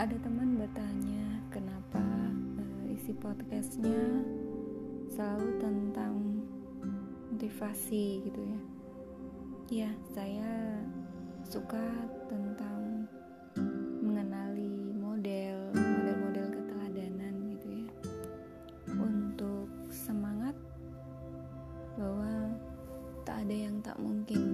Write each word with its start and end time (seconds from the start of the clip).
ada 0.00 0.16
teman 0.24 0.56
bertanya 0.56 1.44
kenapa 1.52 2.00
uh, 2.56 2.88
isi 2.88 3.12
podcastnya 3.20 4.24
selalu 5.12 5.60
tentang 5.60 6.40
motivasi? 7.28 8.24
Gitu 8.24 8.40
ya. 8.40 8.60
Ya 9.68 9.90
saya 10.16 10.80
suka 11.44 11.84
tentang 12.32 13.04
mengenali 14.00 14.96
model 14.96 15.68
model-model 15.76 16.48
keteladanan 16.48 17.34
gitu 17.52 17.68
ya. 17.84 17.88
Untuk 18.96 19.68
semangat 19.92 20.56
bahwa 22.00 22.56
tak 23.28 23.44
ada 23.44 23.68
yang 23.68 23.76
tak 23.84 24.00
mungkin. 24.00 24.48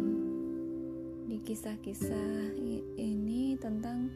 Di 1.30 1.38
kisah-kisah 1.38 2.50
ini 2.98 3.54
tentang 3.62 4.10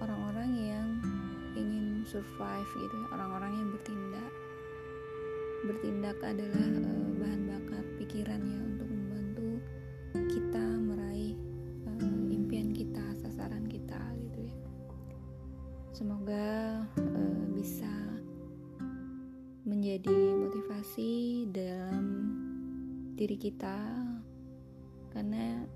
orang-orang 0.00 0.50
yang 0.56 0.88
ingin 1.54 2.02
survive 2.08 2.70
gitu 2.76 2.94
ya 2.96 3.06
orang-orang 3.12 3.52
yang 3.52 3.68
bertindak. 3.72 4.32
Bertindak 5.68 6.18
adalah 6.24 6.68
uh, 6.88 7.08
bahan 7.20 7.42
bakar 7.44 7.84
pikiran 8.00 8.40
ya 8.40 8.60
untuk 8.64 8.88
membantu 8.88 9.50
kita 10.32 10.64
meraih 10.80 11.36
uh, 11.84 12.32
impian 12.32 12.72
kita 12.72 13.04
sasaran 13.20 13.68
kita 13.68 14.00
gitu 14.24 14.48
ya. 14.48 14.56
Semoga 15.92 16.80
uh, 16.96 17.44
bisa 17.52 17.92
menjadi 19.68 20.16
motivasi 20.40 21.44
dalam 21.52 22.04
diri 23.20 23.36
kita 23.36 23.76
karena 25.12 25.68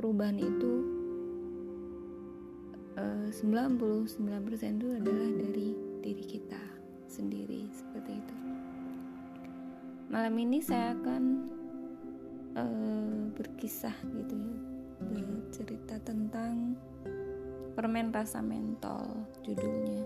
perubahan 0.00 0.40
itu 0.40 0.99
99% 3.30 4.12
itu 4.80 4.88
adalah 4.96 5.30
dari 5.36 5.68
diri 6.00 6.24
kita 6.24 6.62
sendiri 7.06 7.68
seperti 7.70 8.12
itu. 8.16 8.36
Malam 10.10 10.34
ini 10.42 10.58
saya 10.58 10.94
akan 10.98 11.22
uh, 12.58 13.22
berkisah 13.34 13.94
gitu 14.10 14.34
ya, 14.34 14.56
bercerita 15.06 15.96
tentang 16.02 16.74
permen 17.78 18.10
rasa 18.10 18.42
mentol 18.42 19.26
judulnya. 19.46 20.04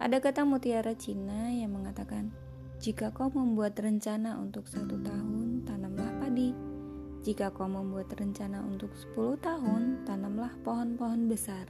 Ada 0.00 0.20
kata 0.20 0.48
mutiara 0.48 0.96
Cina 0.96 1.52
yang 1.52 1.76
mengatakan, 1.76 2.32
jika 2.80 3.12
kau 3.12 3.28
membuat 3.28 3.76
rencana 3.76 4.40
untuk 4.40 4.64
satu 4.64 4.96
tahun, 5.04 5.68
tanamlah 5.68 6.08
padi. 6.16 6.56
Jika 7.20 7.52
kau 7.52 7.68
membuat 7.68 8.08
rencana 8.16 8.64
untuk 8.64 8.96
10 9.12 9.36
tahun, 9.44 10.08
tanamlah 10.08 10.56
pohon-pohon 10.64 11.28
besar. 11.28 11.68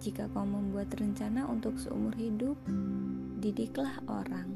Jika 0.00 0.32
kau 0.32 0.48
membuat 0.48 0.96
rencana 0.96 1.44
untuk 1.44 1.76
seumur 1.76 2.16
hidup, 2.16 2.56
didiklah 3.36 4.00
orang. 4.08 4.48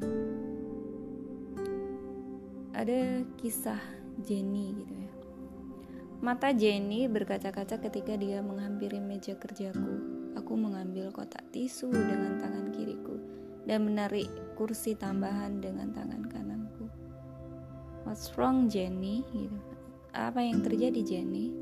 Ada 2.73 3.21
kisah 3.37 3.77
Jenny 4.25 4.73
gitu 4.73 4.93
ya. 4.97 5.13
Mata 6.25 6.49
Jenny 6.49 7.05
berkaca-kaca 7.05 7.77
ketika 7.77 8.17
dia 8.17 8.41
menghampiri 8.41 8.97
meja 8.97 9.37
kerjaku. 9.37 10.01
Aku 10.33 10.57
mengambil 10.57 11.13
kotak 11.13 11.45
tisu 11.53 11.93
dengan 11.93 12.41
tangan 12.41 12.73
kiriku 12.73 13.13
dan 13.69 13.85
menarik 13.85 14.25
kursi 14.57 14.97
tambahan 14.97 15.61
dengan 15.61 15.93
tangan 15.93 16.25
kananku. 16.25 16.89
What's 18.01 18.33
wrong 18.33 18.65
Jenny? 18.65 19.21
Gitu. 19.29 19.59
Apa 20.09 20.41
yang 20.41 20.65
terjadi 20.65 21.05
Jenny? 21.05 21.53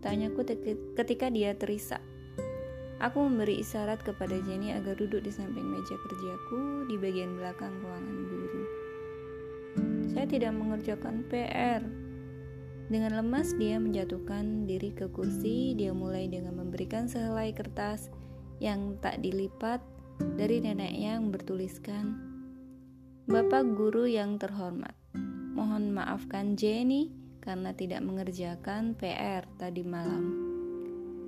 Tanyaku 0.00 0.48
ketika 0.96 1.28
dia 1.28 1.52
terisak 1.52 2.00
Aku 3.00 3.24
memberi 3.24 3.64
isyarat 3.64 4.04
kepada 4.04 4.36
Jenny 4.44 4.76
agar 4.76 4.92
duduk 4.92 5.24
di 5.24 5.32
samping 5.32 5.64
meja 5.64 5.96
kerjaku 5.96 6.84
di 6.84 7.00
bagian 7.00 7.40
belakang 7.40 7.72
ruangan 7.80 8.18
guru. 8.28 8.64
Saya 10.12 10.26
tidak 10.28 10.52
mengerjakan 10.52 11.24
PR. 11.32 11.80
Dengan 12.90 13.16
lemas 13.16 13.56
dia 13.56 13.80
menjatuhkan 13.80 14.68
diri 14.68 14.92
ke 14.92 15.08
kursi, 15.08 15.72
dia 15.78 15.96
mulai 15.96 16.28
dengan 16.28 16.60
memberikan 16.60 17.08
sehelai 17.08 17.56
kertas 17.56 18.12
yang 18.60 18.98
tak 19.00 19.22
dilipat 19.24 19.80
dari 20.36 20.60
nenek 20.60 20.92
yang 20.92 21.32
bertuliskan 21.32 22.30
Bapak 23.30 23.62
guru 23.78 24.10
yang 24.10 24.42
terhormat, 24.42 24.90
mohon 25.54 25.94
maafkan 25.94 26.58
Jenny 26.58 27.14
karena 27.38 27.70
tidak 27.70 28.02
mengerjakan 28.02 28.98
PR 28.98 29.46
tadi 29.54 29.86
malam. 29.86 30.49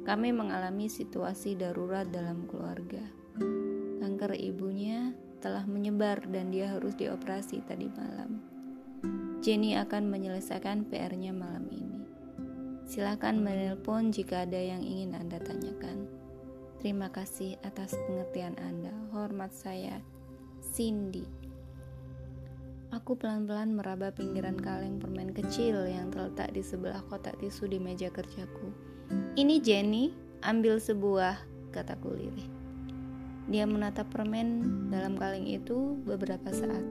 Kami 0.02 0.34
mengalami 0.34 0.90
situasi 0.90 1.54
darurat 1.54 2.10
dalam 2.10 2.50
keluarga. 2.50 3.06
Kanker 4.02 4.34
ibunya 4.34 5.14
telah 5.38 5.62
menyebar 5.62 6.26
dan 6.26 6.50
dia 6.50 6.74
harus 6.74 6.98
dioperasi 6.98 7.62
tadi 7.66 7.86
malam. 7.86 8.42
Jenny 9.42 9.78
akan 9.78 10.10
menyelesaikan 10.10 10.90
PR-nya 10.90 11.30
malam 11.30 11.66
ini. 11.70 12.02
Silakan 12.86 13.46
menelpon 13.46 14.10
jika 14.10 14.42
ada 14.42 14.58
yang 14.58 14.82
ingin 14.82 15.14
Anda 15.14 15.38
tanyakan. 15.38 16.06
Terima 16.82 17.06
kasih 17.10 17.58
atas 17.62 17.94
pengertian 18.06 18.58
Anda. 18.58 18.90
Hormat 19.14 19.54
saya, 19.54 20.02
Cindy. 20.62 21.26
Aku 22.90 23.14
pelan-pelan 23.14 23.72
meraba 23.72 24.10
pinggiran 24.10 24.58
kaleng 24.58 24.98
permen 24.98 25.30
kecil 25.32 25.88
yang 25.88 26.10
terletak 26.10 26.52
di 26.52 26.60
sebelah 26.60 27.00
kotak 27.06 27.38
tisu 27.38 27.70
di 27.70 27.78
meja 27.78 28.12
kerjaku. 28.12 28.91
Ini 29.32 29.60
Jenny, 29.60 30.12
ambil 30.44 30.76
sebuah, 30.76 31.36
kataku 31.72 32.12
lirih. 32.16 32.48
Dia 33.48 33.64
menatap 33.68 34.08
permen 34.12 34.62
dalam 34.88 35.18
kaleng 35.18 35.48
itu 35.48 35.98
beberapa 36.04 36.52
saat. 36.52 36.84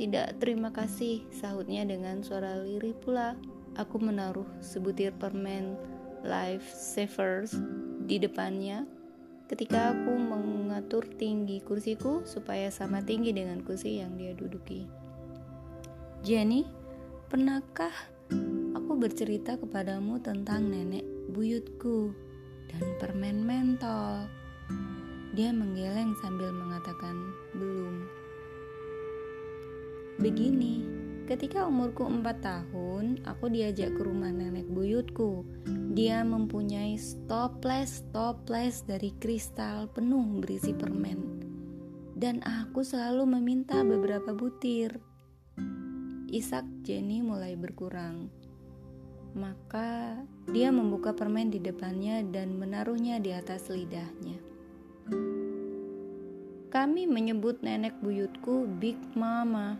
Tidak, 0.00 0.40
terima 0.40 0.72
kasih, 0.72 1.28
sahutnya 1.28 1.84
dengan 1.84 2.24
suara 2.24 2.60
lirih 2.60 2.96
pula. 3.04 3.36
Aku 3.76 4.00
menaruh 4.00 4.48
sebutir 4.64 5.12
permen 5.16 5.76
Life 6.24 6.68
Savers 6.72 7.56
di 8.04 8.20
depannya 8.20 8.84
ketika 9.50 9.90
aku 9.90 10.14
mengatur 10.14 11.02
tinggi 11.18 11.58
kursiku 11.64 12.22
supaya 12.22 12.70
sama 12.70 13.02
tinggi 13.02 13.34
dengan 13.34 13.64
kursi 13.66 13.98
yang 13.98 14.14
dia 14.14 14.30
duduki. 14.36 14.86
Jenny, 16.22 16.68
pernahkah 17.26 17.90
aku 18.74 18.98
bercerita 18.98 19.58
kepadamu 19.58 20.22
tentang 20.22 20.70
nenek 20.70 21.02
buyutku 21.30 22.14
dan 22.70 22.82
permen 23.02 23.42
mentol. 23.42 24.26
Dia 25.34 25.54
menggeleng 25.54 26.14
sambil 26.18 26.50
mengatakan, 26.50 27.14
"Belum." 27.54 28.06
Begini, 30.20 30.84
ketika 31.24 31.64
umurku 31.64 32.04
4 32.04 32.42
tahun, 32.42 33.22
aku 33.24 33.48
diajak 33.48 33.94
ke 33.94 34.02
rumah 34.02 34.34
nenek 34.34 34.68
buyutku. 34.68 35.46
Dia 35.94 36.22
mempunyai 36.26 36.98
toples-toples 37.30 38.84
dari 38.84 39.14
kristal 39.16 39.88
penuh 39.90 40.42
berisi 40.42 40.76
permen. 40.76 41.40
Dan 42.14 42.44
aku 42.44 42.84
selalu 42.84 43.38
meminta 43.40 43.80
beberapa 43.80 44.36
butir. 44.36 45.00
Isak 46.30 46.68
Jenny 46.84 47.24
mulai 47.24 47.56
berkurang. 47.56 48.39
Maka 49.34 50.18
dia 50.50 50.74
membuka 50.74 51.14
permen 51.14 51.54
di 51.54 51.62
depannya 51.62 52.26
dan 52.26 52.58
menaruhnya 52.58 53.22
di 53.22 53.30
atas 53.30 53.70
lidahnya. 53.70 54.42
Kami 56.70 57.10
menyebut 57.10 57.66
nenek 57.66 57.98
buyutku 57.98 58.66
Big 58.78 58.98
Mama. 59.18 59.74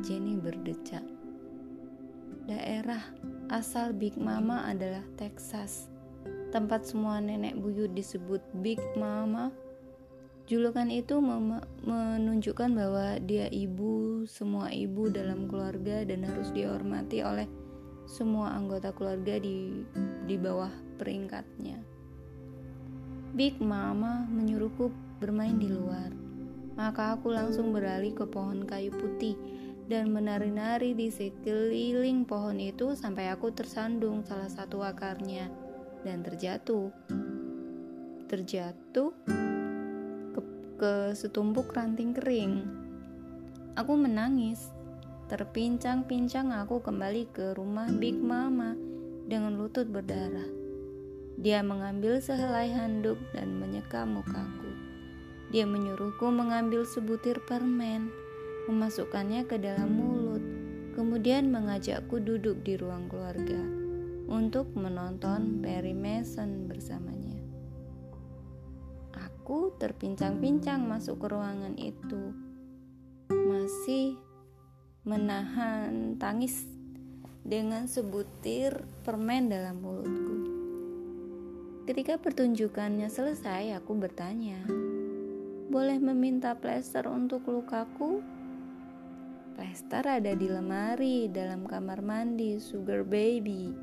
Jenny 0.00 0.36
berdecak. 0.40 1.04
Daerah 2.48 3.04
asal 3.52 3.92
Big 3.92 4.16
Mama 4.16 4.64
adalah 4.64 5.04
Texas. 5.20 5.92
Tempat 6.52 6.88
semua 6.88 7.20
nenek 7.20 7.60
buyut 7.60 7.92
disebut 7.92 8.40
Big 8.64 8.80
Mama. 8.96 9.52
Julukan 10.44 10.92
itu 10.92 11.24
menunjukkan 11.84 12.70
bahwa 12.76 13.16
dia 13.20 13.48
ibu, 13.48 14.28
semua 14.28 14.68
ibu 14.68 15.08
dalam 15.08 15.48
keluarga 15.48 16.04
dan 16.04 16.24
harus 16.24 16.52
dihormati 16.52 17.24
oleh 17.24 17.48
semua 18.04 18.52
anggota 18.52 18.92
keluarga 18.92 19.40
di 19.40 19.84
di 20.24 20.36
bawah 20.36 20.70
peringkatnya. 21.00 21.80
Big 23.34 23.58
Mama 23.58 24.30
menyuruhku 24.30 24.94
bermain 25.18 25.58
di 25.58 25.66
luar. 25.66 26.14
Maka 26.78 27.18
aku 27.18 27.34
langsung 27.34 27.74
beralih 27.74 28.14
ke 28.14 28.26
pohon 28.26 28.62
kayu 28.66 28.94
putih 28.94 29.34
dan 29.90 30.14
menari-nari 30.14 30.94
di 30.94 31.10
sekeliling 31.10 32.24
pohon 32.24 32.56
itu 32.62 32.94
sampai 32.94 33.30
aku 33.34 33.50
tersandung 33.50 34.22
salah 34.22 34.46
satu 34.46 34.86
akarnya 34.86 35.50
dan 36.06 36.22
terjatuh. 36.22 36.94
Terjatuh 38.30 39.10
ke, 40.34 40.40
ke 40.78 40.92
setumpuk 41.18 41.74
ranting 41.74 42.14
kering. 42.14 42.64
Aku 43.74 43.98
menangis 43.98 44.70
Terpincang-pincang 45.24 46.52
aku 46.52 46.84
kembali 46.84 47.32
ke 47.32 47.56
rumah 47.56 47.88
Big 47.88 48.12
Mama 48.12 48.76
dengan 49.24 49.56
lutut 49.56 49.88
berdarah. 49.88 50.44
Dia 51.40 51.64
mengambil 51.64 52.20
sehelai 52.20 52.68
handuk 52.68 53.16
dan 53.32 53.56
menyeka 53.56 54.04
mukaku. 54.04 54.68
Dia 55.48 55.64
menyuruhku 55.64 56.28
mengambil 56.28 56.84
sebutir 56.84 57.40
permen, 57.48 58.12
memasukkannya 58.68 59.48
ke 59.48 59.56
dalam 59.56 59.96
mulut, 59.96 60.44
kemudian 60.92 61.48
mengajakku 61.48 62.20
duduk 62.20 62.60
di 62.60 62.76
ruang 62.76 63.08
keluarga 63.08 63.64
untuk 64.28 64.76
menonton 64.76 65.64
Perry 65.64 65.96
Mason 65.96 66.68
bersamanya. 66.68 67.40
Aku 69.16 69.72
terpincang-pincang 69.80 70.84
masuk 70.84 71.16
ke 71.24 71.26
ruangan 71.32 71.80
itu, 71.80 72.32
masih 73.32 74.20
menahan 75.04 76.16
tangis 76.16 76.64
dengan 77.44 77.84
sebutir 77.84 78.88
permen 79.04 79.52
dalam 79.52 79.84
mulutku. 79.84 80.36
Ketika 81.84 82.16
pertunjukannya 82.16 83.12
selesai, 83.12 83.76
aku 83.76 83.92
bertanya, 84.00 84.64
"Boleh 85.68 86.00
meminta 86.00 86.56
plester 86.56 87.04
untuk 87.04 87.44
lukaku?" 87.44 88.24
Plester 89.52 90.08
ada 90.08 90.32
di 90.32 90.48
lemari 90.48 91.28
dalam 91.28 91.68
kamar 91.68 92.00
mandi, 92.00 92.56
Sugar 92.56 93.04
Baby. 93.04 93.76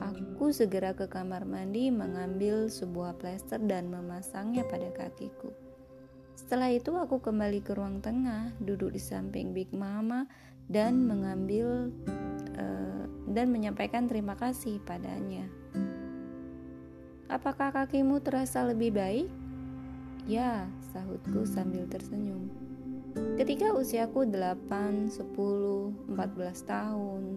Aku 0.00 0.48
segera 0.56 0.96
ke 0.96 1.04
kamar 1.04 1.44
mandi 1.44 1.92
mengambil 1.92 2.72
sebuah 2.72 3.20
plester 3.20 3.60
dan 3.60 3.92
memasangnya 3.92 4.64
pada 4.64 4.88
kakiku. 4.96 5.52
Setelah 6.40 6.72
itu 6.72 6.96
aku 6.96 7.20
kembali 7.20 7.60
ke 7.60 7.76
ruang 7.76 8.00
tengah, 8.00 8.56
duduk 8.64 8.96
di 8.96 9.02
samping 9.02 9.52
Big 9.52 9.68
Mama 9.76 10.24
dan 10.72 11.04
mengambil 11.04 11.92
uh, 12.56 13.04
dan 13.28 13.52
menyampaikan 13.52 14.08
terima 14.08 14.32
kasih 14.40 14.80
padanya. 14.88 15.44
Apakah 17.28 17.76
kakimu 17.76 18.24
terasa 18.24 18.64
lebih 18.64 18.96
baik? 18.96 19.28
Ya, 20.24 20.64
sahutku 20.96 21.44
sambil 21.44 21.84
tersenyum. 21.84 22.48
Ketika 23.36 23.76
usiaku 23.76 24.24
8, 24.24 25.12
10, 25.12 25.20
14 26.08 26.16
tahun, 26.64 27.36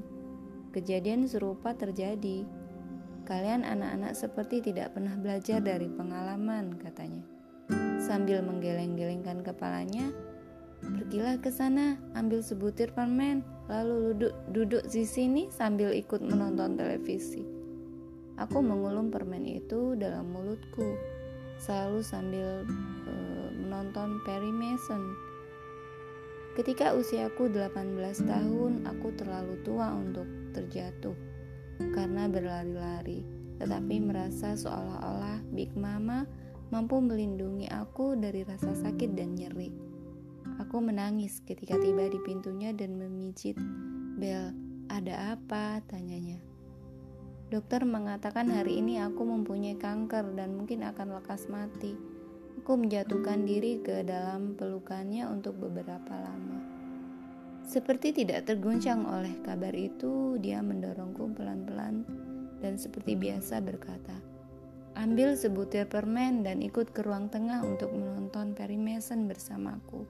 kejadian 0.71 1.27
serupa 1.27 1.75
terjadi. 1.75 2.47
Kalian 3.23 3.67
anak-anak 3.67 4.15
seperti 4.15 4.63
tidak 4.63 4.95
pernah 4.95 5.15
belajar 5.15 5.59
dari 5.59 5.87
pengalaman, 5.91 6.75
katanya. 6.79 7.32
Sambil 8.03 8.43
menggeleng-gelengkan 8.43 9.47
kepalanya, 9.47 10.11
pergilah 10.83 11.39
ke 11.39 11.47
sana, 11.47 11.95
ambil 12.19 12.43
sebutir 12.43 12.91
permen, 12.91 13.47
lalu 13.71 14.11
duduk, 14.11 14.35
duduk 14.51 14.83
di 14.91 15.07
sini 15.07 15.47
sambil 15.47 15.95
ikut 15.95 16.19
menonton 16.19 16.75
televisi. 16.75 17.47
Aku 18.35 18.59
mengulum 18.59 19.07
permen 19.07 19.47
itu 19.47 19.95
dalam 19.95 20.35
mulutku, 20.35 20.99
selalu 21.63 22.03
sambil 22.03 22.67
uh, 23.07 23.49
menonton 23.55 24.19
Perry 24.27 24.51
Mason. 24.51 25.15
Ketika 26.59 26.91
usiaku 26.91 27.47
18 27.55 28.27
tahun, 28.27 28.83
aku 28.83 29.15
terlalu 29.15 29.63
tua 29.63 29.95
untuk 29.95 30.27
terjatuh 30.51 31.15
karena 31.95 32.27
berlari-lari, 32.27 33.23
tetapi 33.63 33.95
merasa 34.03 34.59
seolah-olah 34.59 35.39
Big 35.55 35.71
Mama 35.73 36.27
mampu 36.73 36.97
melindungi 36.97 37.69
aku 37.69 38.17
dari 38.17 38.41
rasa 38.41 38.73
sakit 38.73 39.13
dan 39.13 39.37
nyeri. 39.37 39.69
Aku 40.57 40.81
menangis 40.81 41.37
ketika 41.45 41.77
tiba 41.77 42.09
di 42.09 42.17
pintunya 42.25 42.73
dan 42.73 42.97
memijit. 42.97 43.53
Bel, 44.17 44.49
ada 44.89 45.37
apa? 45.37 45.85
tanyanya. 45.85 46.41
Dokter 47.53 47.85
mengatakan 47.85 48.49
hari 48.49 48.81
ini 48.81 48.97
aku 48.97 49.21
mempunyai 49.21 49.77
kanker 49.77 50.33
dan 50.33 50.57
mungkin 50.57 50.81
akan 50.81 51.21
lekas 51.21 51.45
mati. 51.45 51.93
Aku 52.65 52.73
menjatuhkan 52.73 53.45
diri 53.45 53.77
ke 53.85 54.01
dalam 54.01 54.57
pelukannya 54.57 55.29
untuk 55.29 55.61
beberapa 55.61 56.17
lama. 56.17 56.57
Seperti 57.69 58.25
tidak 58.25 58.49
terguncang 58.49 59.05
oleh 59.05 59.37
kabar 59.45 59.77
itu, 59.77 60.41
dia 60.41 60.65
mendorongku 60.65 61.37
pelan-pelan 61.37 62.01
dan 62.65 62.81
seperti 62.81 63.13
biasa 63.13 63.61
berkata, 63.61 64.32
Ambil 64.93 65.33
sebutir 65.33 65.89
permen 65.89 66.45
dan 66.45 66.61
ikut 66.61 66.93
ke 66.93 67.01
ruang 67.01 67.25
tengah 67.33 67.65
untuk 67.65 67.89
menonton 67.89 68.53
Perry 68.53 68.77
Mason 68.77 69.25
bersamaku. 69.25 70.05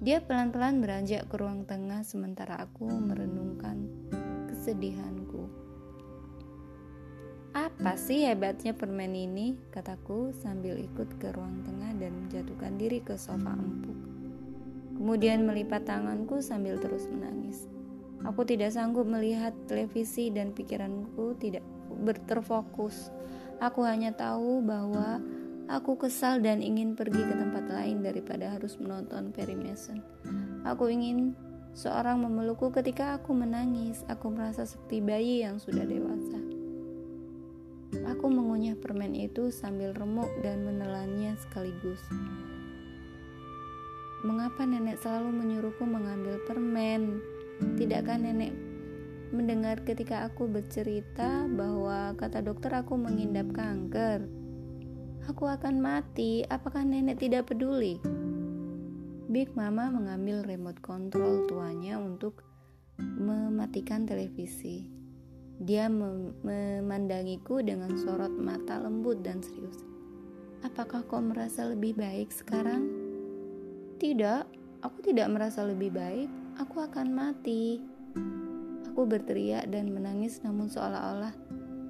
Dia 0.00 0.24
pelan-pelan 0.24 0.80
beranjak 0.80 1.28
ke 1.28 1.36
ruang 1.36 1.68
tengah 1.68 2.00
sementara 2.02 2.56
aku 2.58 2.88
merenungkan 2.88 3.86
kesedihanku. 4.48 5.46
Apa 7.52 8.00
sih 8.00 8.24
hebatnya 8.24 8.72
permen 8.72 9.12
ini? 9.12 9.60
Kataku 9.68 10.32
sambil 10.40 10.80
ikut 10.80 11.20
ke 11.20 11.28
ruang 11.36 11.60
tengah 11.60 11.92
dan 12.00 12.16
menjatuhkan 12.24 12.80
diri 12.80 13.04
ke 13.04 13.20
sofa 13.20 13.52
empuk. 13.52 13.98
Kemudian 14.96 15.44
melipat 15.44 15.84
tanganku 15.84 16.40
sambil 16.40 16.80
terus 16.80 17.04
menangis. 17.12 17.68
Aku 18.24 18.46
tidak 18.48 18.72
sanggup 18.72 19.04
melihat 19.04 19.52
televisi 19.68 20.32
dan 20.32 20.56
pikiranku 20.56 21.36
tidak 21.36 21.60
berterfokus. 22.06 23.12
Aku 23.62 23.86
hanya 23.86 24.10
tahu 24.10 24.58
bahwa 24.58 25.22
aku 25.70 25.94
kesal 25.94 26.42
dan 26.42 26.58
ingin 26.58 26.98
pergi 26.98 27.22
ke 27.22 27.30
tempat 27.30 27.70
lain 27.70 28.02
daripada 28.02 28.50
harus 28.50 28.74
menonton 28.82 29.30
Perry 29.30 29.54
Mason. 29.54 30.02
Aku 30.66 30.90
ingin 30.90 31.38
seorang 31.70 32.18
memelukku 32.26 32.74
ketika 32.74 33.14
aku 33.14 33.30
menangis. 33.30 34.02
Aku 34.10 34.34
merasa 34.34 34.66
seperti 34.66 34.98
bayi 34.98 35.46
yang 35.46 35.62
sudah 35.62 35.86
dewasa. 35.86 36.42
Aku 38.10 38.26
mengunyah 38.26 38.74
permen 38.74 39.14
itu 39.14 39.54
sambil 39.54 39.94
remuk 39.94 40.26
dan 40.42 40.66
menelannya 40.66 41.38
sekaligus. 41.38 42.02
Mengapa 44.26 44.66
nenek 44.66 44.98
selalu 44.98 45.30
menyuruhku 45.30 45.86
mengambil 45.86 46.34
permen? 46.50 47.22
Tidakkah 47.78 48.18
nenek 48.18 48.71
mendengar 49.32 49.80
ketika 49.82 50.28
aku 50.28 50.46
bercerita 50.46 51.48
bahwa 51.48 52.12
kata 52.20 52.44
dokter 52.44 52.70
aku 52.76 52.94
mengidap 53.00 53.48
kanker? 53.56 54.28
Aku 55.26 55.48
akan 55.48 55.80
mati, 55.80 56.44
apakah 56.46 56.84
nenek 56.84 57.18
tidak 57.24 57.48
peduli? 57.48 57.96
Big 59.32 59.56
Mama 59.56 59.88
mengambil 59.88 60.44
remote 60.44 60.84
control 60.84 61.48
tuanya 61.48 61.96
untuk 61.96 62.44
mematikan 63.00 64.04
televisi. 64.04 64.84
Dia 65.62 65.86
mem 65.88 66.36
memandangiku 66.42 67.62
dengan 67.64 67.96
sorot 67.96 68.34
mata 68.34 68.82
lembut 68.82 69.24
dan 69.24 69.40
serius. 69.40 69.80
Apakah 70.66 71.06
kau 71.06 71.22
merasa 71.22 71.66
lebih 71.70 71.96
baik 71.96 72.28
sekarang? 72.34 72.86
Tidak, 74.02 74.42
aku 74.82 74.98
tidak 75.06 75.30
merasa 75.30 75.62
lebih 75.62 75.94
baik. 75.94 76.30
Aku 76.58 76.82
akan 76.82 77.14
mati. 77.14 77.91
Aku 78.92 79.08
berteriak 79.08 79.72
dan 79.72 79.88
menangis 79.88 80.44
namun 80.44 80.68
seolah-olah 80.68 81.32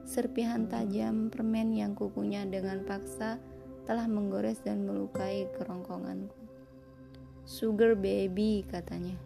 serpihan 0.06 0.70
tajam 0.70 1.34
permen 1.34 1.74
yang 1.74 1.98
kukunya 1.98 2.46
dengan 2.46 2.86
paksa 2.86 3.42
telah 3.90 4.06
menggores 4.06 4.62
dan 4.62 4.86
melukai 4.86 5.50
kerongkonganku. 5.58 6.38
Sugar 7.42 7.98
baby 7.98 8.62
katanya. 8.70 9.18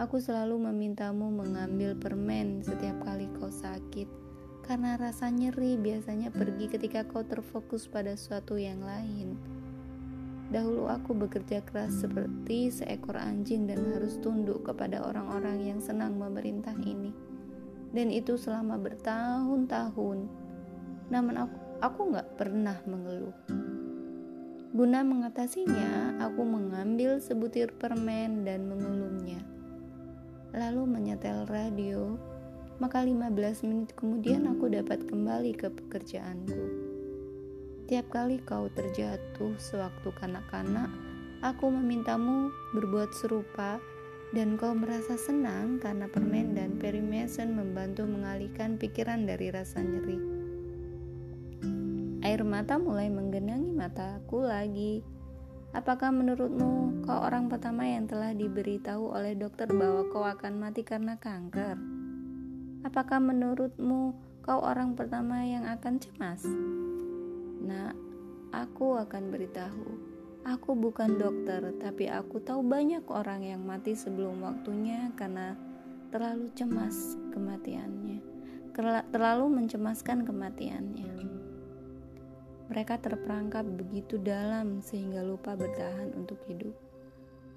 Aku 0.00 0.16
selalu 0.16 0.72
memintamu 0.72 1.28
mengambil 1.28 1.92
permen 1.92 2.64
setiap 2.64 2.96
kali 3.04 3.28
kau 3.36 3.52
sakit, 3.52 4.08
karena 4.64 4.96
rasa 4.96 5.28
nyeri 5.28 5.76
biasanya 5.76 6.32
pergi 6.32 6.72
ketika 6.72 7.04
kau 7.04 7.20
terfokus 7.20 7.84
pada 7.84 8.16
suatu 8.16 8.56
yang 8.56 8.80
lain. 8.80 9.36
Dahulu 10.54 10.86
aku 10.86 11.18
bekerja 11.18 11.66
keras 11.66 12.06
seperti 12.06 12.70
seekor 12.70 13.18
anjing 13.18 13.66
dan 13.66 13.82
harus 13.90 14.14
tunduk 14.22 14.62
kepada 14.62 15.02
orang-orang 15.02 15.66
yang 15.66 15.80
senang 15.82 16.14
memerintah 16.14 16.78
ini. 16.86 17.10
Dan 17.90 18.14
itu 18.14 18.38
selama 18.38 18.78
bertahun-tahun. 18.78 20.30
Namun 21.10 21.34
aku 21.34 21.58
aku 21.82 22.00
nggak 22.14 22.38
pernah 22.38 22.78
mengeluh. 22.86 23.34
Guna 24.70 25.02
mengatasinya, 25.02 26.22
aku 26.22 26.46
mengambil 26.46 27.18
sebutir 27.18 27.74
permen 27.74 28.46
dan 28.46 28.70
mengulumnya 28.70 29.42
lalu 30.54 30.86
menyetel 30.86 31.50
radio, 31.50 32.14
maka 32.78 33.02
15 33.02 33.66
menit 33.66 33.90
kemudian 33.98 34.46
aku 34.46 34.70
dapat 34.70 35.02
kembali 35.02 35.50
ke 35.58 35.66
pekerjaanku. 35.66 36.83
Tiap 37.84 38.08
kali 38.08 38.40
kau 38.40 38.72
terjatuh 38.72 39.60
sewaktu 39.60 40.08
kanak-kanak, 40.16 40.88
aku 41.44 41.68
memintamu 41.68 42.48
berbuat 42.72 43.12
serupa 43.12 43.76
dan 44.32 44.56
kau 44.56 44.72
merasa 44.72 45.20
senang 45.20 45.76
karena 45.84 46.08
permen 46.08 46.56
dan 46.56 46.80
Perry 46.80 47.04
Mason 47.04 47.52
membantu 47.52 48.08
mengalihkan 48.08 48.80
pikiran 48.80 49.28
dari 49.28 49.52
rasa 49.52 49.84
nyeri. 49.84 50.16
Air 52.24 52.40
mata 52.40 52.80
mulai 52.80 53.12
menggenangi 53.12 53.76
mataku 53.76 54.48
lagi. 54.48 55.04
Apakah 55.76 56.08
menurutmu 56.08 57.04
kau 57.04 57.20
orang 57.20 57.52
pertama 57.52 57.84
yang 57.84 58.08
telah 58.08 58.32
diberitahu 58.32 59.12
oleh 59.12 59.36
dokter 59.36 59.68
bahwa 59.68 60.08
kau 60.08 60.24
akan 60.24 60.56
mati 60.56 60.88
karena 60.88 61.20
kanker? 61.20 61.76
Apakah 62.80 63.20
menurutmu 63.20 64.16
kau 64.40 64.60
orang 64.60 64.96
pertama 64.96 65.44
yang 65.44 65.68
akan 65.68 66.00
cemas. 66.00 66.44
Nah, 67.64 67.96
aku 68.52 69.00
akan 69.00 69.32
beritahu. 69.32 69.88
Aku 70.44 70.76
bukan 70.76 71.16
dokter, 71.16 71.72
tapi 71.80 72.12
aku 72.12 72.36
tahu 72.44 72.60
banyak 72.60 73.08
orang 73.08 73.40
yang 73.40 73.64
mati 73.64 73.96
sebelum 73.96 74.44
waktunya 74.44 75.08
karena 75.16 75.56
terlalu 76.12 76.52
cemas 76.52 77.16
kematiannya, 77.32 78.20
terlalu 79.08 79.46
mencemaskan 79.48 80.28
kematiannya. 80.28 81.16
Mereka 82.68 83.00
terperangkap 83.00 83.64
begitu 83.64 84.20
dalam 84.20 84.84
sehingga 84.84 85.24
lupa 85.24 85.56
bertahan 85.56 86.12
untuk 86.12 86.40
hidup. 86.44 86.76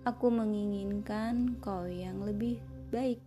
Aku 0.08 0.32
menginginkan 0.32 1.60
kau 1.60 1.84
yang 1.84 2.24
lebih 2.24 2.64
baik. 2.96 3.20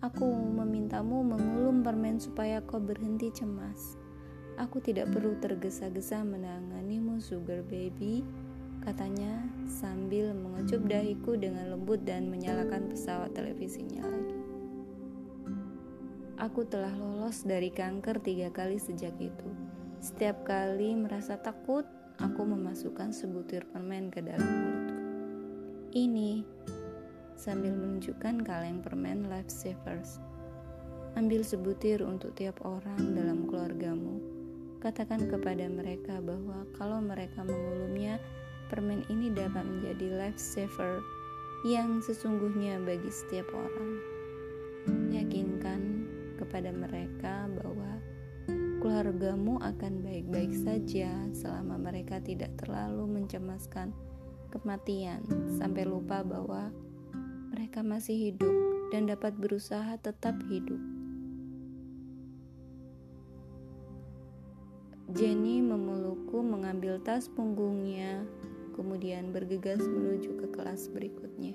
Aku 0.00 0.24
memintamu 0.32 1.20
mengulum 1.20 1.84
permen 1.84 2.16
supaya 2.16 2.64
kau 2.64 2.80
berhenti 2.80 3.28
cemas. 3.28 4.01
Aku 4.60 4.84
tidak 4.84 5.08
perlu 5.12 5.38
tergesa-gesa 5.40 6.20
menanganimu, 6.26 7.22
sugar 7.22 7.64
baby, 7.64 8.20
katanya 8.84 9.46
sambil 9.64 10.34
mengecup 10.34 10.82
dahiku 10.84 11.38
dengan 11.38 11.72
lembut 11.72 12.02
dan 12.04 12.28
menyalakan 12.28 12.90
pesawat 12.90 13.32
televisinya 13.32 14.04
lagi. 14.04 14.38
Aku 16.42 16.66
telah 16.66 16.90
lolos 16.98 17.46
dari 17.46 17.70
kanker 17.70 18.18
tiga 18.18 18.50
kali 18.50 18.74
sejak 18.74 19.14
itu. 19.22 19.48
Setiap 20.02 20.42
kali 20.42 20.98
merasa 20.98 21.38
takut, 21.38 21.86
aku 22.18 22.42
memasukkan 22.42 23.14
sebutir 23.14 23.62
permen 23.70 24.10
ke 24.10 24.18
dalam 24.18 24.42
mulutku. 24.42 24.94
Ini 25.94 26.42
sambil 27.38 27.78
menunjukkan 27.78 28.42
kaleng 28.42 28.82
permen 28.82 29.30
Lifesavers. 29.30 30.18
Ambil 31.14 31.46
sebutir 31.46 32.02
untuk 32.02 32.34
tiap 32.34 32.58
orang 32.64 33.14
dalam 33.14 33.44
keluargamu. 33.46 34.31
Katakan 34.82 35.30
kepada 35.30 35.70
mereka 35.70 36.18
bahwa 36.18 36.66
kalau 36.74 36.98
mereka 36.98 37.46
mengulumnya, 37.46 38.18
permen 38.66 39.06
ini 39.06 39.30
dapat 39.30 39.62
menjadi 39.62 40.26
lifesaver 40.26 40.98
yang 41.62 42.02
sesungguhnya 42.02 42.82
bagi 42.82 43.06
setiap 43.06 43.46
orang. 43.54 44.02
Yakinkan 45.14 45.80
kepada 46.34 46.74
mereka 46.74 47.46
bahwa 47.62 48.02
keluargamu 48.82 49.62
akan 49.62 50.02
baik-baik 50.02 50.50
saja 50.50 51.30
selama 51.30 51.78
mereka 51.78 52.18
tidak 52.18 52.50
terlalu 52.58 53.06
mencemaskan 53.22 53.94
kematian 54.50 55.22
sampai 55.62 55.86
lupa 55.86 56.26
bahwa 56.26 56.74
mereka 57.54 57.86
masih 57.86 58.18
hidup 58.34 58.50
dan 58.90 59.06
dapat 59.06 59.30
berusaha 59.38 59.94
tetap 60.02 60.34
hidup. 60.50 61.01
Jenny 65.12 65.60
memelukku 65.60 66.40
mengambil 66.40 66.96
tas 67.04 67.28
punggungnya 67.28 68.24
kemudian 68.72 69.28
bergegas 69.28 69.84
menuju 69.84 70.40
ke 70.40 70.46
kelas 70.56 70.88
berikutnya. 70.88 71.52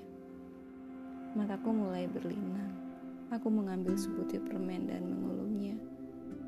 Mataku 1.34 1.74
mulai 1.74 2.06
berlinang. 2.06 2.70
Aku 3.34 3.50
mengambil 3.50 3.98
sebutir 3.98 4.40
permen 4.46 4.86
dan 4.86 5.04
mengulumnya. 5.04 5.74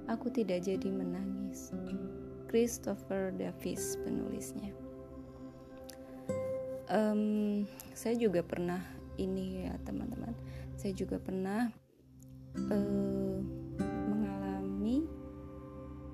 Aku 0.07 0.31
tidak 0.31 0.63
jadi 0.63 0.87
menangis. 0.87 1.75
Christopher 2.47 3.35
Davis 3.35 3.99
penulisnya. 4.07 4.71
Um, 6.91 7.67
saya 7.95 8.15
juga 8.15 8.43
pernah 8.47 8.83
ini 9.19 9.67
ya 9.67 9.75
teman-teman. 9.83 10.35
Saya 10.79 10.95
juga 10.95 11.19
pernah 11.19 11.71
uh, 12.71 13.39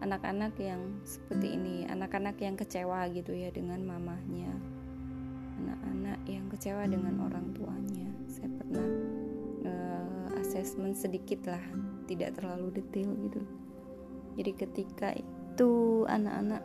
anak-anak 0.05 0.53
yang 0.61 1.01
seperti 1.03 1.57
ini 1.57 1.89
anak-anak 1.89 2.37
yang 2.41 2.55
kecewa 2.55 3.09
gitu 3.13 3.33
ya 3.33 3.49
dengan 3.49 3.81
mamahnya 3.85 4.53
anak-anak 5.57 6.21
yang 6.29 6.47
kecewa 6.53 6.85
dengan 6.85 7.17
orang 7.25 7.47
tuanya. 7.57 8.09
Saya 8.29 8.51
pernah 8.61 8.89
uh, 9.65 10.29
assessment 10.41 10.95
sedikit 10.95 11.49
lah 11.49 11.63
tidak 12.05 12.37
terlalu 12.37 12.81
detail 12.81 13.11
gitu. 13.29 13.43
Jadi 14.37 14.53
ketika 14.53 15.09
itu 15.17 16.05
anak-anak 16.05 16.63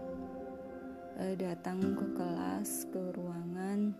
uh, 1.24 1.36
datang 1.40 1.80
ke 1.96 2.06
kelas 2.20 2.92
ke 2.92 3.02
ruangan 3.16 3.96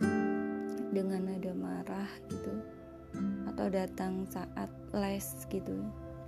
dengan 0.92 1.24
nada 1.24 1.52
marah 1.56 2.10
gitu 2.28 2.52
atau 3.48 3.66
datang 3.68 4.24
saat 4.28 4.68
les 4.92 5.24
gitu 5.48 5.76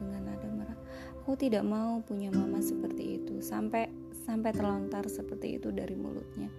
dengan 0.01 0.31
nada 0.33 0.49
marah 0.51 0.79
aku 1.25 1.41
tidak 1.41 1.65
mau 1.65 2.05
punya 2.05 2.29
mama 2.29 2.61
seperti 2.61 3.17
itu 3.17 3.41
sampai 3.41 3.89
sampai 4.29 4.53
terlontar 4.53 5.09
seperti 5.09 5.57
itu 5.57 5.73
dari 5.73 5.97
mulutnya. 5.97 6.53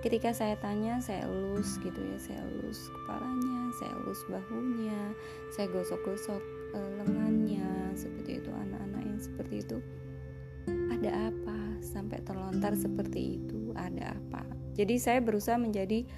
Ketika 0.00 0.32
saya 0.32 0.56
tanya 0.56 0.96
saya 1.04 1.28
elus 1.28 1.76
gitu 1.84 2.00
ya 2.00 2.16
saya 2.16 2.40
elus 2.48 2.88
kepalanya 2.88 3.68
saya 3.76 3.92
elus 4.00 4.20
bahunya 4.32 5.00
saya 5.52 5.66
gosok-gosok 5.68 6.40
uh, 6.72 6.90
lengannya 7.04 7.92
seperti 7.92 8.40
itu 8.40 8.48
anak-anak 8.48 9.02
yang 9.04 9.20
seperti 9.20 9.54
itu. 9.60 9.78
Ada 10.68 11.28
apa 11.28 11.58
sampai 11.84 12.18
terlontar 12.24 12.72
seperti 12.80 13.36
itu? 13.36 13.76
Ada 13.76 14.16
apa? 14.16 14.48
Jadi 14.72 14.96
saya 14.96 15.20
berusaha 15.20 15.60
menjadi 15.60 16.08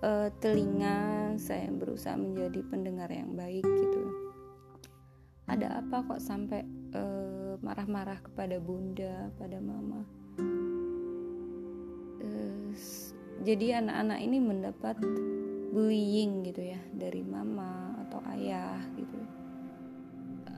uh, 0.00 0.32
telinga 0.40 1.36
saya 1.36 1.68
berusaha 1.68 2.16
menjadi 2.16 2.60
pendengar 2.72 3.12
yang 3.12 3.36
baik 3.36 3.64
gitu 3.64 4.01
ada 5.52 5.84
apa 5.84 6.00
kok 6.08 6.20
sampai 6.24 6.64
uh, 6.96 7.60
marah-marah 7.60 8.16
kepada 8.24 8.56
bunda 8.56 9.28
pada 9.36 9.60
mama? 9.60 10.00
Uh, 12.24 12.72
jadi 13.44 13.84
anak-anak 13.84 14.18
ini 14.24 14.38
mendapat 14.40 14.96
bullying 15.76 16.40
gitu 16.48 16.72
ya 16.72 16.80
dari 16.96 17.20
mama 17.20 18.00
atau 18.08 18.24
ayah 18.32 18.80
gitu. 18.96 19.18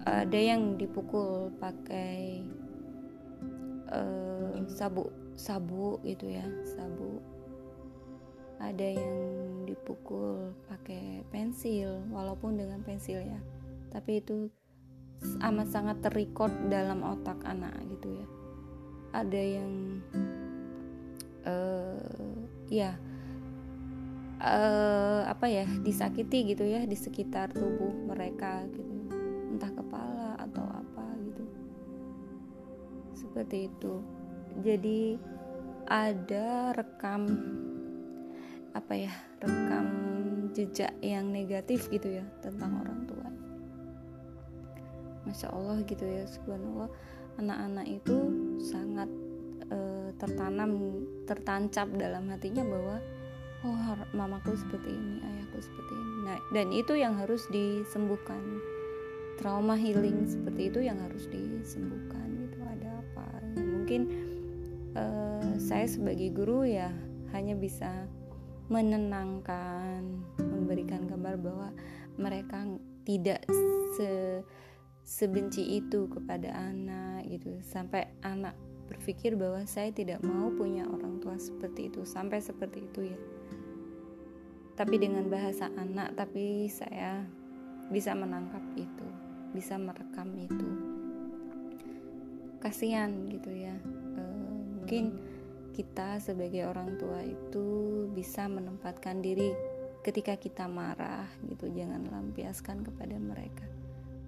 Ada 0.06 0.38
yang 0.54 0.78
dipukul 0.78 1.50
pakai 1.58 2.44
uh, 3.90 4.62
sabuk 4.70 5.10
sabuk 5.34 5.98
gitu 6.06 6.30
ya 6.30 6.46
sabuk 6.62 7.18
ada 8.62 8.86
yang 8.86 9.66
dipukul 9.66 10.54
pakai 10.70 11.26
pensil 11.28 12.00
walaupun 12.08 12.56
dengan 12.56 12.80
pensil 12.80 13.20
ya. 13.20 13.40
Tapi 13.92 14.24
itu 14.24 14.48
amat 15.40 15.68
sangat 15.72 15.96
terrecord 16.04 16.52
dalam 16.68 17.02
otak 17.04 17.40
anak 17.44 17.72
gitu 17.90 18.14
ya. 18.14 18.26
Ada 19.14 19.42
yang 19.60 19.72
uh, 21.46 22.36
ya 22.68 22.96
uh, 24.40 25.22
apa 25.28 25.46
ya 25.48 25.66
disakiti 25.84 26.54
gitu 26.54 26.64
ya 26.64 26.84
di 26.84 26.96
sekitar 26.96 27.52
tubuh 27.52 27.92
mereka 28.08 28.64
gitu. 28.72 28.94
Entah 29.54 29.70
kepala 29.70 30.28
atau 30.40 30.64
apa 30.64 31.04
gitu. 31.24 31.44
Seperti 33.14 33.70
itu. 33.70 34.02
Jadi 34.62 35.18
ada 35.84 36.72
rekam 36.72 37.28
apa 38.74 38.92
ya 38.96 39.12
rekam 39.38 39.86
jejak 40.54 40.94
yang 41.02 41.30
negatif 41.30 41.90
gitu 41.90 42.18
ya 42.18 42.24
tentang 42.40 42.80
orang 42.80 43.00
tua 43.06 43.28
masya 45.24 45.48
Allah 45.52 45.80
gitu 45.84 46.04
ya 46.04 46.24
subhanallah. 46.28 46.88
Anak-anak 47.34 47.86
itu 47.90 48.16
sangat 48.62 49.10
e, 49.66 49.78
tertanam 50.20 51.02
tertancap 51.26 51.90
dalam 51.98 52.30
hatinya 52.30 52.62
bahwa 52.62 52.96
oh 53.64 53.96
mamaku 54.14 54.54
seperti 54.54 54.94
ini 54.94 55.18
ayahku 55.24 55.58
seperti 55.58 55.92
ini. 55.92 56.14
Nah 56.28 56.38
dan 56.54 56.68
itu 56.70 56.92
yang 56.94 57.18
harus 57.18 57.48
disembuhkan. 57.50 58.40
Trauma 59.34 59.74
healing 59.74 60.30
seperti 60.30 60.70
itu 60.70 60.86
yang 60.86 61.02
harus 61.02 61.26
disembuhkan 61.26 62.38
itu 62.38 62.54
ada 62.62 63.02
apa? 63.02 63.26
Ya, 63.58 63.66
mungkin 63.66 64.00
e, 64.94 65.04
saya 65.58 65.90
sebagai 65.90 66.30
guru 66.30 66.62
ya 66.62 66.94
hanya 67.34 67.58
bisa 67.58 68.06
menenangkan 68.70 70.22
memberikan 70.38 71.04
kabar 71.10 71.34
bahwa 71.34 71.74
mereka 72.16 72.64
tidak 73.04 73.44
se 73.98 74.40
sebenci 75.04 75.78
itu 75.78 76.08
kepada 76.08 76.50
anak 76.50 77.28
gitu. 77.28 77.60
Sampai 77.62 78.08
anak 78.24 78.56
berpikir 78.88 79.36
bahwa 79.36 79.64
saya 79.64 79.92
tidak 79.92 80.20
mau 80.24 80.52
punya 80.52 80.84
orang 80.84 81.20
tua 81.20 81.40
seperti 81.40 81.88
itu 81.92 82.04
sampai 82.04 82.40
seperti 82.40 82.84
itu 82.84 83.12
ya. 83.12 83.18
Tapi 84.74 84.98
dengan 84.98 85.30
bahasa 85.30 85.70
anak 85.78 86.18
tapi 86.18 86.66
saya 86.66 87.22
bisa 87.88 88.16
menangkap 88.16 88.64
itu 88.74 89.06
bisa 89.54 89.78
merekam 89.78 90.34
itu. 90.34 90.68
Kasihan 92.58 93.30
gitu 93.30 93.54
ya. 93.54 93.76
E, 94.18 94.22
mungkin 94.80 95.14
kita 95.70 96.18
sebagai 96.18 96.66
orang 96.66 96.98
tua 96.98 97.22
itu 97.22 97.66
bisa 98.10 98.50
menempatkan 98.50 99.22
diri 99.22 99.54
ketika 100.02 100.36
kita 100.36 100.66
marah 100.66 101.30
gitu 101.46 101.70
jangan 101.70 102.02
lampiaskan 102.10 102.82
kepada 102.82 103.16
mereka. 103.16 103.64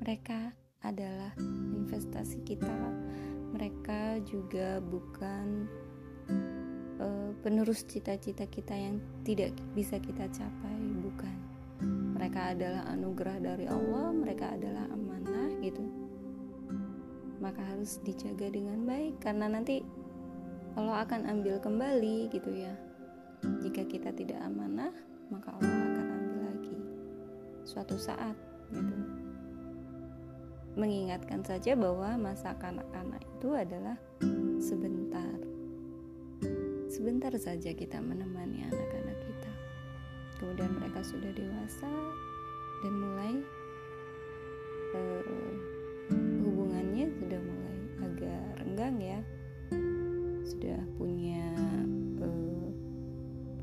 Mereka 0.01 0.66
adalah 0.91 1.33
investasi 1.39 2.43
kita. 2.47 2.75
Mereka 3.55 4.23
juga 4.27 4.79
bukan 4.83 5.67
uh, 7.01 7.31
penerus 7.41 7.87
cita-cita 7.87 8.47
kita 8.47 8.75
yang 8.75 9.03
tidak 9.27 9.55
bisa 9.75 9.99
kita 9.99 10.29
capai 10.31 10.81
bukan. 11.03 11.37
Mereka 12.17 12.57
adalah 12.57 12.89
anugerah 12.89 13.39
dari 13.43 13.67
Allah 13.69 14.09
mereka 14.13 14.55
adalah 14.55 14.89
amanah 14.93 15.51
gitu. 15.61 15.85
Maka 17.43 17.61
harus 17.63 18.01
dijaga 18.01 18.49
dengan 18.49 18.83
baik 18.89 19.21
karena 19.21 19.47
nanti 19.53 19.85
Allah 20.77 21.05
akan 21.05 21.29
ambil 21.29 21.61
kembali 21.61 22.33
gitu 22.33 22.51
ya. 22.53 22.73
Jika 23.61 23.85
kita 23.87 24.11
tidak 24.17 24.41
amanah 24.41 24.93
maka 25.29 25.53
Allah 25.59 25.81
akan 25.91 26.07
ambil 26.07 26.39
lagi 26.55 26.79
suatu 27.67 27.99
saat 27.99 28.35
gitu 28.71 29.26
mengingatkan 30.77 31.41
saja 31.41 31.73
bahwa 31.73 32.21
masa 32.21 32.53
kanak-kanak 32.61 33.25
itu 33.25 33.49
adalah 33.57 33.97
sebentar. 34.61 35.37
Sebentar 36.93 37.33
saja 37.41 37.73
kita 37.73 37.97
menemani 37.99 38.69
anak-anak 38.69 39.19
kita. 39.25 39.53
Kemudian 40.37 40.77
mereka 40.77 41.01
sudah 41.01 41.33
dewasa 41.33 41.89
dan 42.85 42.93
mulai 42.93 43.35
uh, 44.93 45.53
hubungannya 46.45 47.09
sudah 47.25 47.41
mulai 47.41 47.79
agak 48.05 48.45
renggang 48.61 48.97
ya. 49.01 49.21
Sudah 50.45 50.79
punya 51.01 51.57
uh, 52.21 52.69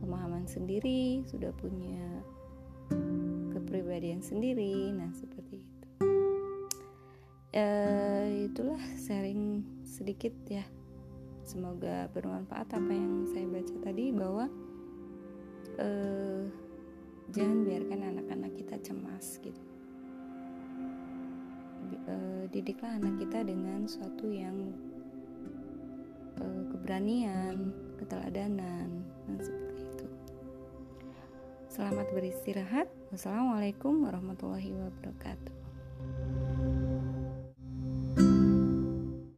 pemahaman 0.02 0.50
sendiri, 0.50 1.22
sudah 1.30 1.54
punya 1.62 2.26
kepribadian 3.54 4.22
sendiri. 4.22 4.94
Nah, 4.94 5.10
seperti 5.18 5.43
uh, 7.54 8.26
itulah 8.50 8.82
sharing 8.98 9.62
sedikit 9.86 10.34
ya. 10.50 10.66
Semoga 11.44 12.08
bermanfaat 12.16 12.72
apa 12.74 12.92
yang 12.92 13.28
saya 13.30 13.46
baca 13.46 13.76
tadi 13.84 14.06
bahwa 14.16 14.46
uh, 15.78 16.44
jangan 17.36 17.68
biarkan 17.68 18.00
anak-anak 18.16 18.52
kita 18.58 18.76
cemas 18.82 19.38
gitu. 19.44 19.64
Uh, 22.04 22.44
didiklah 22.52 23.00
anak 23.00 23.16
kita 23.22 23.46
dengan 23.46 23.86
suatu 23.86 24.28
yang 24.28 24.74
uh, 26.42 26.64
keberanian 26.74 27.72
keteladanan 28.02 29.04
dan 29.30 29.38
seperti 29.40 29.84
itu. 29.84 30.08
Selamat 31.70 32.08
beristirahat. 32.12 32.88
Wassalamualaikum 33.14 34.10
warahmatullahi 34.10 34.74
wabarakatuh 34.74 36.43